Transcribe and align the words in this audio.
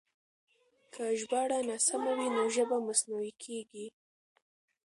که 0.93 1.03
ژباړه 1.19 1.59
ناسمه 1.69 2.11
وي 2.17 2.27
نو 2.35 2.43
ژبه 2.55 2.77
مصنوعي 2.87 3.33
کېږي. 3.43 3.87